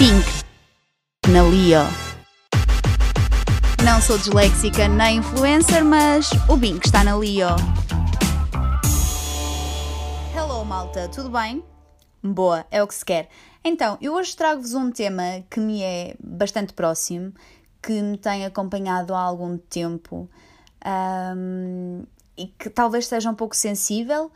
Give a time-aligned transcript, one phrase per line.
[0.00, 0.24] Pink
[1.30, 1.82] na Leo.
[3.84, 7.48] Não sou disléxica nem influencer, mas o Bink está na Leo.
[10.34, 11.62] Hello malta, tudo bem?
[12.22, 13.28] Boa, é o que se quer.
[13.62, 17.34] Então, eu hoje trago-vos um tema que me é bastante próximo,
[17.82, 20.30] que me tem acompanhado há algum tempo
[21.36, 22.04] um,
[22.38, 24.32] e que talvez seja um pouco sensível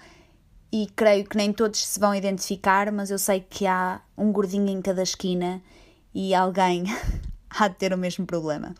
[0.74, 4.68] e creio que nem todos se vão identificar, mas eu sei que há um gordinho
[4.68, 5.62] em cada esquina
[6.12, 6.82] e alguém
[7.48, 8.74] há de ter o mesmo problema.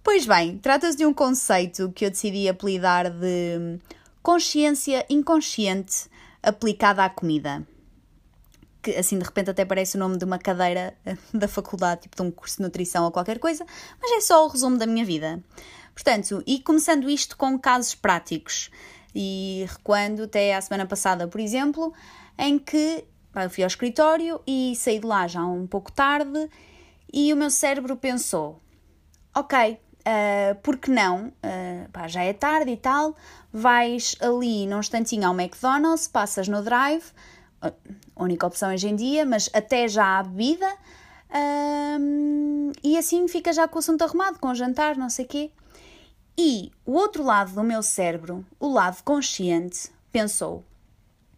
[0.00, 3.80] Pois bem, trata-se de um conceito que eu decidi apelidar de
[4.22, 6.08] consciência inconsciente
[6.40, 7.66] aplicada à comida.
[8.80, 10.94] Que assim de repente até parece o nome de uma cadeira
[11.34, 13.66] da faculdade, tipo de um curso de nutrição ou qualquer coisa,
[14.00, 15.42] mas é só o resumo da minha vida.
[15.92, 18.70] Portanto, e começando isto com casos práticos.
[19.14, 21.92] E recuando até à semana passada, por exemplo,
[22.38, 23.04] em que
[23.34, 26.48] eu fui ao escritório e saí de lá já um pouco tarde
[27.12, 28.60] e o meu cérebro pensou:
[29.34, 31.28] ok, uh, por que não?
[31.28, 33.14] Uh, pá, já é tarde e tal,
[33.52, 37.04] vais ali num instantinho ao McDonald's, passas no drive,
[37.60, 37.72] a
[38.16, 40.70] única opção hoje em dia, mas até já há bebida.
[42.00, 45.28] Um, e assim fica já com o assunto arrumado, com o jantar, não sei o
[45.28, 45.50] quê.
[46.36, 50.64] E o outro lado do meu cérebro, o lado consciente, pensou: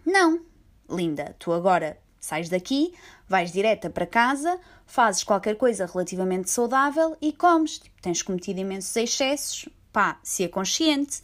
[0.05, 0.41] Não,
[0.89, 2.95] linda, tu agora sais daqui,
[3.29, 7.79] vais direta para casa, fazes qualquer coisa relativamente saudável e comes.
[7.79, 11.23] Tipo, tens cometido imensos excessos, pá, se é consciente.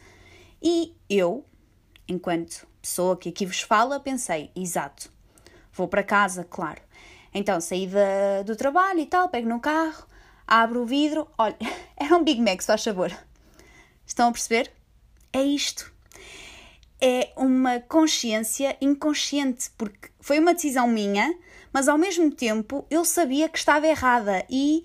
[0.62, 1.44] E eu,
[2.06, 5.10] enquanto pessoa que aqui vos fala, pensei: exato,
[5.72, 6.82] vou para casa, claro.
[7.34, 7.88] Então saí
[8.44, 10.06] do trabalho e tal, pego no carro,
[10.46, 11.56] abro o vidro, olha,
[11.96, 13.10] era um Big Mac, se faz favor.
[14.12, 14.70] Estão a perceber?
[15.32, 15.90] É isto.
[17.00, 21.34] É uma consciência inconsciente, porque foi uma decisão minha,
[21.72, 24.84] mas ao mesmo tempo eu sabia que estava errada e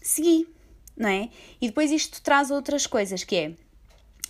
[0.00, 0.48] segui,
[0.96, 1.30] não é?
[1.60, 3.54] E depois isto traz outras coisas, que é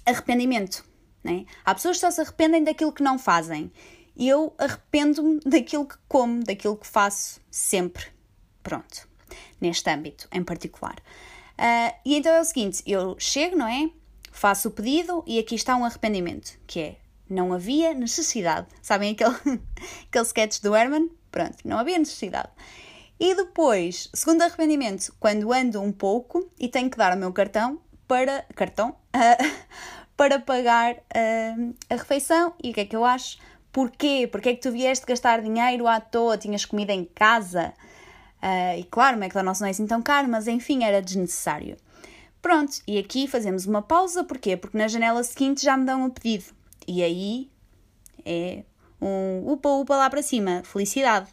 [0.07, 0.83] arrependimento,
[1.23, 1.45] não é?
[1.63, 3.71] Há pessoas que só se arrependem daquilo que não fazem.
[4.17, 8.07] E eu arrependo-me daquilo que como, daquilo que faço sempre.
[8.63, 9.07] Pronto.
[9.61, 10.97] Neste âmbito em particular.
[11.59, 13.91] Uh, e então é o seguinte: eu chego, não é?
[14.39, 16.97] Faço o pedido e aqui está um arrependimento, que é
[17.29, 18.69] não havia necessidade.
[18.81, 19.35] Sabem aquele,
[20.07, 21.11] aquele sketch do Herman?
[21.29, 22.49] Pronto, não havia necessidade.
[23.19, 27.81] E depois, segundo arrependimento, quando ando um pouco e tenho que dar o meu cartão
[28.07, 29.67] para cartão uh,
[30.17, 32.55] para pagar uh, a refeição.
[32.63, 33.39] E o que é que eu acho?
[33.73, 34.29] Porquê?
[34.31, 36.39] Porquê é que tu vieste gastar dinheiro à toa?
[36.39, 37.75] Tinhas comida em casa?
[38.41, 41.77] Uh, e claro, o McDonald's não é assim tão caro, mas enfim, era desnecessário.
[42.49, 44.57] Pronto, e aqui fazemos uma pausa, porquê?
[44.57, 46.47] Porque na janela seguinte já me dão o pedido.
[46.87, 47.51] E aí
[48.25, 48.65] é
[48.99, 51.29] um upa-upa lá para cima, felicidade.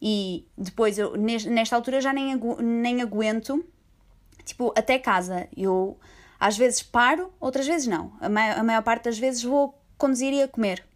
[0.00, 3.64] E depois, eu, nesta altura, já nem, agu nem aguento,
[4.44, 5.48] tipo, até casa.
[5.56, 5.98] Eu
[6.38, 8.12] às vezes paro, outras vezes não.
[8.20, 10.86] A, mai a maior parte das vezes vou conduzir e a comer.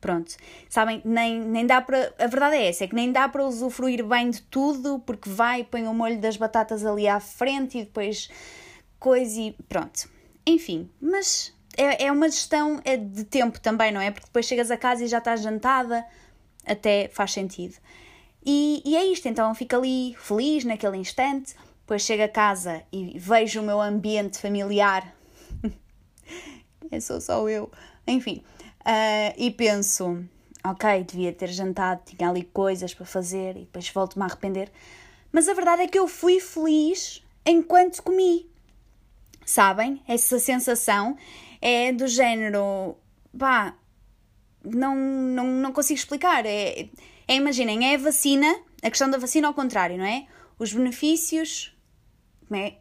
[0.00, 0.34] Pronto,
[0.66, 2.14] sabem, nem, nem dá para.
[2.18, 5.62] A verdade é essa, é que nem dá para usufruir bem de tudo, porque vai,
[5.62, 8.30] põe o molho das batatas ali à frente e depois
[8.98, 10.08] coisa e pronto.
[10.46, 14.10] Enfim, mas é, é uma gestão é de tempo também, não é?
[14.10, 16.04] Porque depois chegas a casa e já estás jantada,
[16.66, 17.76] até faz sentido.
[18.44, 23.18] E, e é isto, então fico ali feliz naquele instante, depois chego a casa e
[23.18, 25.14] vejo o meu ambiente familiar.
[26.90, 27.70] é sou só eu.
[28.06, 28.42] Enfim,
[28.88, 30.24] Uh, e penso,
[30.64, 34.72] ok, devia ter jantado, tinha ali coisas para fazer e depois volto-me a arrepender.
[35.30, 38.48] Mas a verdade é que eu fui feliz enquanto comi.
[39.48, 40.02] Sabem?
[40.06, 41.16] Essa sensação
[41.58, 42.98] é do género,
[43.38, 43.74] pá,
[44.62, 46.44] não, não, não consigo explicar.
[46.44, 46.90] É,
[47.26, 48.46] é, imaginem, é a vacina,
[48.82, 50.26] a questão da vacina ao contrário, não é?
[50.58, 51.74] Os benefícios,
[52.50, 52.74] é?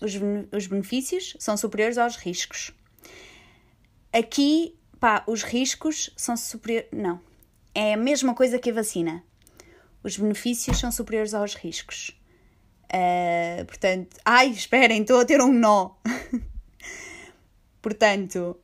[0.00, 0.14] Os,
[0.56, 2.72] os benefícios são superiores aos riscos.
[4.10, 6.88] Aqui pá, os riscos são superiores.
[6.94, 7.20] Não.
[7.74, 9.22] É a mesma coisa que a vacina.
[10.02, 12.18] Os benefícios são superiores aos riscos.
[12.92, 15.90] Uh, portanto, ai, esperem, estou a ter um nó.
[17.82, 18.56] portanto,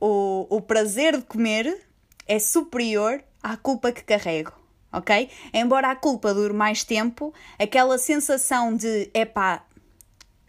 [0.00, 1.86] o, o prazer de comer
[2.26, 4.52] é superior à culpa que carrego,
[4.92, 5.30] ok?
[5.52, 9.64] Embora a culpa dure mais tempo, aquela sensação de epá,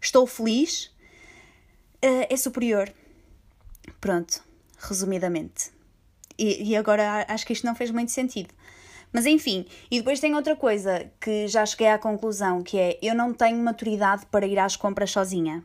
[0.02, 0.86] estou feliz
[2.04, 2.92] uh, é superior.
[4.00, 4.50] Pronto
[4.80, 5.72] resumidamente.
[6.38, 8.54] E, e agora acho que isto não fez muito sentido.
[9.12, 13.16] Mas enfim, e depois tem outra coisa que já cheguei à conclusão, que é eu
[13.16, 15.64] não tenho maturidade para ir às compras sozinha.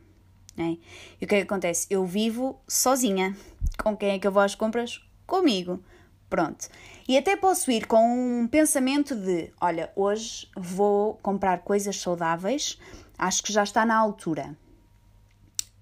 [0.57, 0.77] Né?
[1.21, 1.87] E o que é que acontece?
[1.89, 3.35] Eu vivo sozinha.
[3.77, 5.01] Com quem é que eu vou às compras?
[5.27, 5.83] Comigo.
[6.29, 6.67] Pronto.
[7.07, 12.79] E até posso ir com um pensamento de: olha, hoje vou comprar coisas saudáveis,
[13.17, 14.55] acho que já está na altura.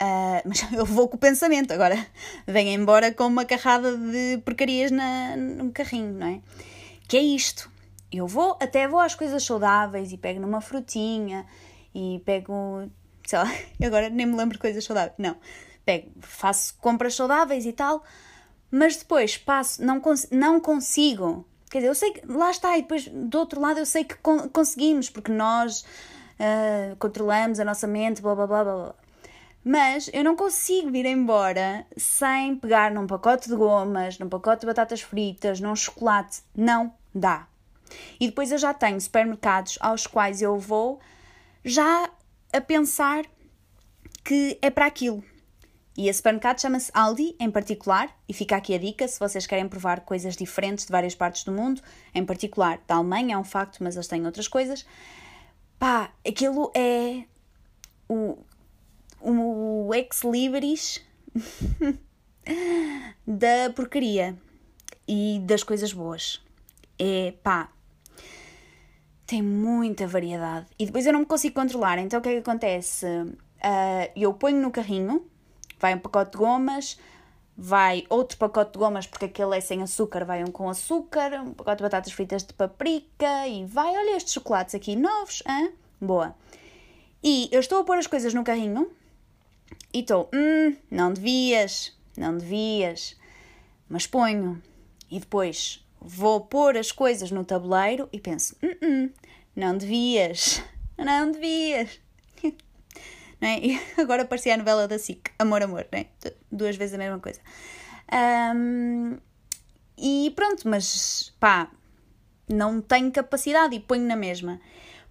[0.01, 2.05] Uh, mas eu vou com o pensamento, agora
[2.45, 6.41] venho embora com uma carrada de porcarias na, no carrinho, não é?
[7.13, 7.69] Que é isto.
[8.11, 11.45] Eu vou, até vou às coisas saudáveis e pego numa frutinha
[11.93, 12.89] e pego,
[13.23, 13.45] sei lá,
[13.85, 15.37] agora nem me lembro de coisas saudáveis, não.
[15.85, 18.03] Pego, faço compras saudáveis e tal,
[18.71, 21.45] mas depois passo, não, cons não consigo.
[21.69, 24.15] Quer dizer, eu sei que lá está, e depois do outro lado eu sei que
[24.15, 25.81] con conseguimos, porque nós
[26.39, 28.95] uh, controlamos a nossa mente, blá blá blá blá.
[29.63, 34.65] Mas eu não consigo ir embora sem pegar num pacote de gomas, num pacote de
[34.65, 36.41] batatas fritas, num chocolate.
[36.55, 37.47] Não dá.
[38.19, 40.99] E depois eu já tenho supermercados aos quais eu vou
[41.63, 42.09] já
[42.51, 43.25] a pensar
[44.23, 45.23] que é para aquilo.
[45.95, 49.67] E esse supermercado chama-se Aldi, em particular, e fica aqui a dica se vocês querem
[49.67, 51.81] provar coisas diferentes de várias partes do mundo,
[52.15, 54.85] em particular da Alemanha, é um facto, mas eles têm outras coisas.
[55.77, 57.25] Pá, aquilo é
[58.09, 58.39] o,
[59.21, 60.99] o ex-libris
[63.27, 64.35] da porcaria
[65.07, 66.42] e das coisas boas.
[67.05, 67.69] É pá,
[69.27, 70.67] tem muita variedade.
[70.79, 73.05] E depois eu não me consigo controlar, então o que é que acontece?
[73.05, 75.27] Uh, eu ponho no carrinho,
[75.77, 76.97] vai um pacote de gomas,
[77.57, 81.53] vai outro pacote de gomas, porque aquele é sem açúcar, vai um com açúcar, um
[81.53, 85.73] pacote de batatas fritas de paprika e vai, olha estes chocolates aqui novos, hein?
[85.99, 86.33] boa.
[87.21, 88.89] E eu estou a pôr as coisas no carrinho
[89.93, 93.19] e estou, hum, não devias, não devias,
[93.89, 94.63] mas ponho.
[95.11, 99.09] E depois vou pôr as coisas no tabuleiro e penso, hum, hum
[99.55, 100.61] não devias,
[100.97, 101.99] não devias.
[103.39, 103.59] Não é?
[103.59, 106.07] E agora parecia a novela da SIC, Amor, Amor, não é?
[106.49, 107.41] duas vezes a mesma coisa.
[108.55, 109.17] Um,
[109.97, 111.69] e pronto, mas pá,
[112.47, 114.61] não tenho capacidade e ponho na mesma.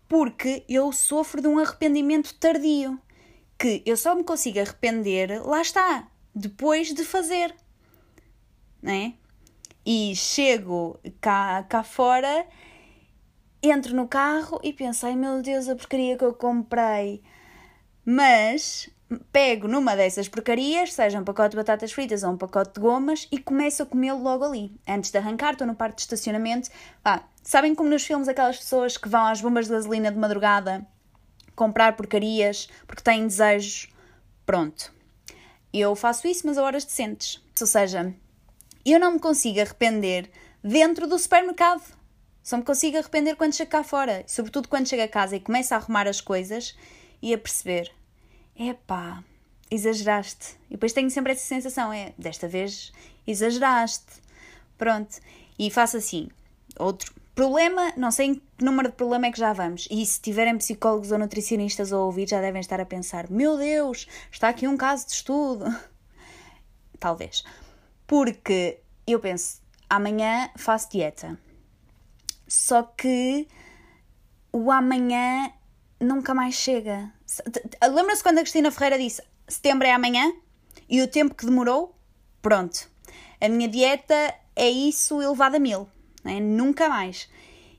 [0.08, 2.98] Porque eu sofro de um arrependimento tardio
[3.58, 7.54] que eu só me consigo arrepender, lá está, depois de fazer,
[8.82, 9.14] né?
[9.84, 12.46] E chego cá, cá fora,
[13.62, 17.22] entro no carro e penso, ai meu Deus, a porcaria que eu comprei.
[18.04, 18.88] Mas
[19.30, 23.28] pego numa dessas porcarias, seja um pacote de batatas fritas ou um pacote de gomas,
[23.30, 24.74] e começo a comê-lo logo ali.
[24.88, 26.70] Antes de arrancar, estou no parque de estacionamento.
[27.42, 30.86] Sabem como nos filmes aquelas pessoas que vão às bombas de gasolina de madrugada
[31.54, 33.92] comprar porcarias porque têm desejos.
[34.46, 34.92] Pronto.
[35.72, 37.42] Eu faço isso, mas a horas decentes.
[37.60, 38.14] Ou seja,
[38.90, 40.30] eu não me consigo arrepender
[40.62, 41.82] dentro do supermercado.
[42.42, 44.24] Só me consigo arrepender quando chego cá fora.
[44.26, 46.76] Sobretudo quando chego a casa e começo a arrumar as coisas
[47.20, 47.92] e a perceber:
[48.58, 49.22] epá,
[49.70, 50.56] exageraste.
[50.68, 52.92] E depois tenho sempre essa sensação: é, desta vez
[53.26, 54.20] exageraste.
[54.76, 55.20] Pronto.
[55.58, 56.28] E faço assim.
[56.78, 59.88] Outro, Problema, não sei em que número de problema é que já vamos.
[59.90, 64.06] E se tiverem psicólogos ou nutricionistas a ouvir, já devem estar a pensar: meu Deus,
[64.30, 65.64] está aqui um caso de estudo.
[67.00, 67.42] Talvez.
[68.12, 71.38] Porque eu penso: amanhã faço dieta.
[72.46, 73.48] Só que
[74.52, 75.50] o amanhã
[75.98, 77.10] nunca mais chega.
[77.82, 80.30] Lembra-se quando a Cristina Ferreira disse: setembro é amanhã?
[80.90, 81.98] E o tempo que demorou?
[82.42, 82.86] Pronto.
[83.40, 85.88] A minha dieta é isso elevado a mil
[86.22, 86.38] né?
[86.38, 87.30] nunca mais.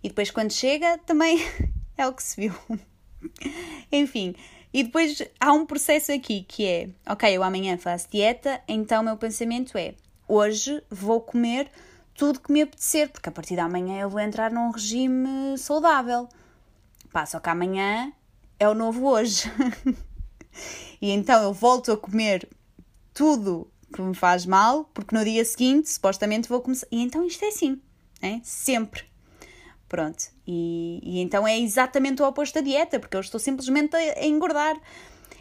[0.04, 1.38] E depois, quando chega, também
[1.96, 2.56] é o que se viu.
[3.92, 4.34] Enfim,
[4.74, 9.06] e depois há um processo aqui que é: ok, eu amanhã faço dieta, então o
[9.06, 9.94] meu pensamento é:
[10.28, 11.70] hoje vou comer
[12.16, 16.28] tudo que me apetecer, porque a partir da manhã eu vou entrar num regime saudável.
[17.12, 18.12] Pá, só que amanhã
[18.60, 19.52] é o novo hoje.
[21.02, 22.48] e então eu volto a comer
[23.14, 26.88] tudo que me faz mal, porque no dia seguinte supostamente vou começar.
[26.92, 27.82] E então isto é assim
[28.24, 28.40] né?
[28.44, 29.04] sempre.
[29.90, 34.00] Pronto, e, e, então é exatamente o oposto da dieta, porque eu estou simplesmente a,
[34.00, 34.76] a engordar.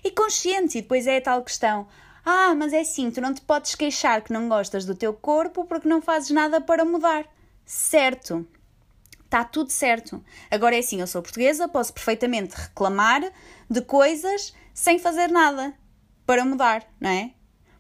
[0.05, 1.87] E consciente, e depois é a tal questão:
[2.25, 5.65] ah, mas é assim, tu não te podes queixar que não gostas do teu corpo
[5.65, 7.27] porque não fazes nada para mudar.
[7.67, 8.47] Certo,
[9.25, 10.23] está tudo certo.
[10.51, 13.23] Agora é assim, eu sou portuguesa, posso perfeitamente reclamar
[13.69, 15.75] de coisas sem fazer nada
[16.25, 17.33] para mudar, não é?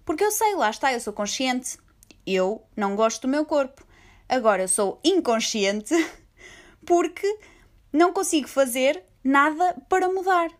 [0.04, 1.78] Porque eu sei, lá está, eu sou consciente,
[2.26, 3.86] eu não gosto do meu corpo.
[4.28, 5.94] Agora eu sou inconsciente
[6.84, 7.38] porque
[7.92, 10.50] não consigo fazer nada para mudar.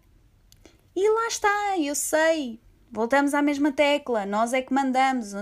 [0.95, 2.61] E lá está, eu sei.
[2.93, 5.33] Voltamos à mesma tecla, nós é que mandamos.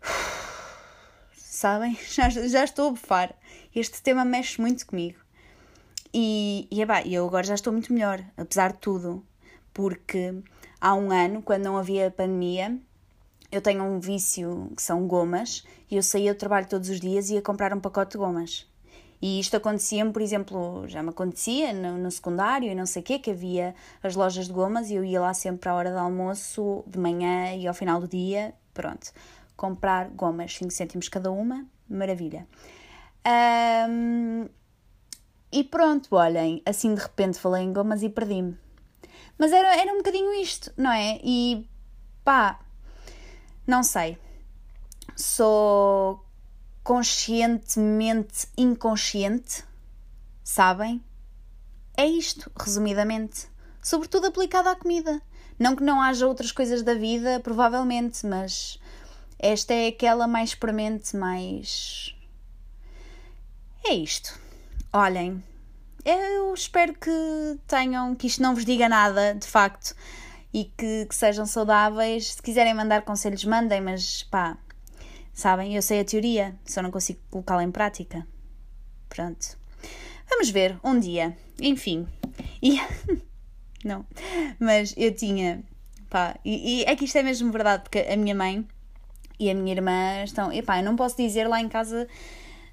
[1.36, 1.98] Sabem?
[2.08, 3.34] Já, já estou a bufar.
[3.74, 5.18] Este tema mexe muito comigo.
[6.14, 9.22] E, e epá, eu agora já estou muito melhor, apesar de tudo.
[9.74, 10.42] Porque
[10.80, 12.78] há um ano, quando não havia pandemia,
[13.52, 17.28] eu tenho um vício que são gomas e eu saía do trabalho todos os dias
[17.28, 18.66] e ia comprar um pacote de gomas.
[19.24, 23.02] E isto acontecia-me, por exemplo, já me acontecia no, no, secundário e não sei o
[23.02, 25.96] quê, que havia as lojas de gomas e eu ia lá sempre à hora do
[25.96, 29.10] almoço, de manhã e ao final do dia, pronto,
[29.56, 32.46] comprar gomas, 5 cêntimos cada uma, maravilha.
[33.88, 34.46] Um,
[35.50, 38.58] e pronto, olhem, assim de repente falei em gomas e perdi-me.
[39.38, 41.18] Mas era, era um bocadinho isto, não é?
[41.24, 41.66] E
[42.22, 42.60] pá,
[43.66, 44.18] não sei.
[45.16, 46.22] Sou
[46.84, 49.64] conscientemente inconsciente,
[50.44, 51.02] sabem?
[51.96, 53.48] É isto, resumidamente.
[53.82, 55.20] Sobretudo aplicado à comida.
[55.58, 58.78] Não que não haja outras coisas da vida, provavelmente, mas
[59.38, 62.14] esta é aquela mais premente, mais.
[63.84, 64.38] É isto.
[64.92, 65.42] Olhem,
[66.04, 67.10] eu espero que
[67.66, 69.94] tenham, que isto não vos diga nada, de facto,
[70.52, 72.34] e que, que sejam saudáveis.
[72.34, 74.58] Se quiserem mandar conselhos, mandem, mas pá,
[75.34, 75.74] Sabem?
[75.74, 78.24] Eu sei a teoria, só não consigo colocá-la em prática.
[79.08, 79.58] Pronto.
[80.30, 81.36] Vamos ver, um dia.
[81.60, 82.06] Enfim.
[82.62, 82.80] E.
[83.84, 84.06] não.
[84.60, 85.62] Mas eu tinha.
[86.08, 88.64] Pá, e, e, é que isto é mesmo verdade, porque a minha mãe
[89.38, 90.52] e a minha irmã estão.
[90.52, 92.06] Epá, eu não posso dizer lá em casa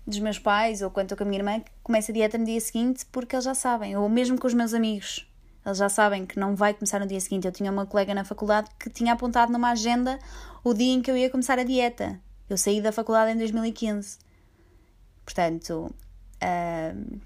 [0.06, 2.46] dos meus pais ou quando estou com a minha irmã que começa a dieta no
[2.46, 5.28] dia seguinte porque eles já sabem, ou mesmo com os meus amigos.
[5.66, 7.46] Eles já sabem que não vai começar no dia seguinte.
[7.46, 10.20] Eu tinha uma colega na faculdade que tinha apontado numa agenda
[10.64, 12.20] o dia em que eu ia começar a dieta.
[12.52, 14.20] Eu saí da faculdade em 2015.
[15.24, 15.94] Portanto,
[16.44, 17.22] uh,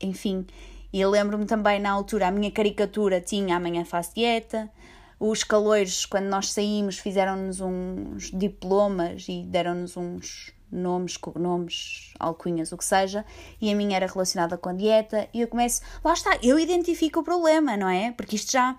[0.00, 0.46] enfim.
[0.92, 4.70] E lembro-me também na altura, a minha caricatura tinha amanhã faço dieta.
[5.18, 12.78] Os caloiros, quando nós saímos, fizeram-nos uns diplomas e deram-nos uns nomes, cognomes, alcunhas, o
[12.78, 13.24] que seja,
[13.60, 17.20] e a minha era relacionada com a dieta, e eu começo, lá está, eu identifico
[17.20, 18.12] o problema, não é?
[18.12, 18.76] Porque isto já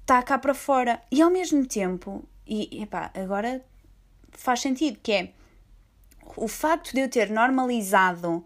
[0.00, 1.00] está cá para fora.
[1.10, 3.64] E ao mesmo tempo, e epá, agora
[4.36, 5.32] faz sentido, que é
[6.36, 8.44] o facto de eu ter normalizado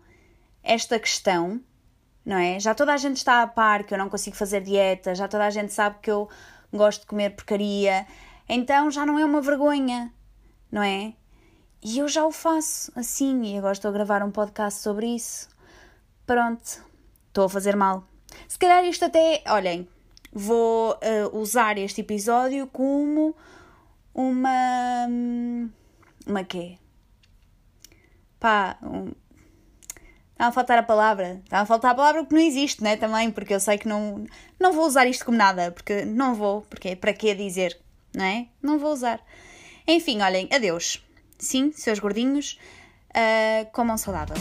[0.62, 1.60] esta questão,
[2.24, 2.60] não é?
[2.60, 5.44] Já toda a gente está a par que eu não consigo fazer dieta, já toda
[5.46, 6.28] a gente sabe que eu
[6.72, 8.06] gosto de comer porcaria,
[8.48, 10.12] então já não é uma vergonha,
[10.70, 11.14] não é?
[11.82, 15.48] E eu já o faço assim, e agora estou a gravar um podcast sobre isso.
[16.26, 16.84] Pronto,
[17.28, 18.04] estou a fazer mal.
[18.46, 19.88] Se calhar isto até, olhem,
[20.32, 23.34] vou uh, usar este episódio como
[24.14, 25.06] uma.
[26.30, 26.78] Hum, uma quê?
[28.38, 29.12] Pá, um...
[30.32, 31.42] Está a faltar a palavra.
[31.44, 32.96] Está a faltar a palavra que não existe, né?
[32.96, 34.24] Também, porque eu sei que não,
[34.58, 37.78] não vou usar isto como nada, porque não vou, porque para que dizer,
[38.14, 38.46] não é?
[38.62, 39.20] Não vou usar.
[39.86, 41.04] Enfim, olhem, adeus.
[41.38, 42.58] Sim, seus gordinhos,
[43.10, 44.36] uh, comam saudável.